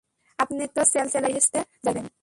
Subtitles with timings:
[0.39, 2.05] আপনে তো চ্যালচ্যালাইয়া বেহেশতে যাইবেন।